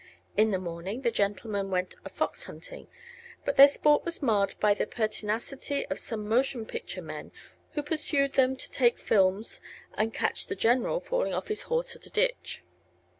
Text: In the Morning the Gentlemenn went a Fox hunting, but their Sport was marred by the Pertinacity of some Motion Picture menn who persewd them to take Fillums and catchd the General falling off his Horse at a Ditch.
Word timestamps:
In 0.35 0.49
the 0.49 0.57
Morning 0.57 1.01
the 1.03 1.11
Gentlemenn 1.11 1.69
went 1.69 1.93
a 2.03 2.09
Fox 2.09 2.45
hunting, 2.45 2.87
but 3.45 3.55
their 3.55 3.67
Sport 3.67 4.03
was 4.03 4.19
marred 4.23 4.55
by 4.59 4.73
the 4.73 4.87
Pertinacity 4.87 5.85
of 5.91 5.99
some 5.99 6.27
Motion 6.27 6.65
Picture 6.65 7.03
menn 7.03 7.29
who 7.73 7.83
persewd 7.83 8.33
them 8.33 8.55
to 8.55 8.71
take 8.71 8.97
Fillums 8.97 9.61
and 9.93 10.11
catchd 10.11 10.47
the 10.47 10.55
General 10.55 11.01
falling 11.01 11.35
off 11.35 11.49
his 11.49 11.61
Horse 11.69 11.95
at 11.95 12.07
a 12.07 12.11
Ditch. 12.11 12.63